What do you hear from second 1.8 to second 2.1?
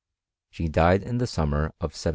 1786.